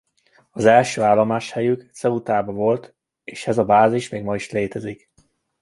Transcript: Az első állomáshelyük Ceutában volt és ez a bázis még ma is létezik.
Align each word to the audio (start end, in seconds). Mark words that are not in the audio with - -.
Az 0.51 0.65
első 0.65 1.01
állomáshelyük 1.01 1.89
Ceutában 1.93 2.55
volt 2.55 2.95
és 3.23 3.47
ez 3.47 3.57
a 3.57 3.65
bázis 3.65 4.09
még 4.09 4.23
ma 4.23 4.35
is 4.35 4.49
létezik. 4.51 5.09